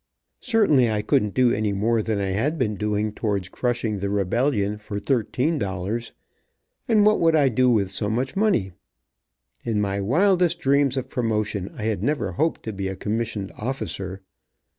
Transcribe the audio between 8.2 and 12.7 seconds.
money? In my wildest dreams of promotion I had never hoped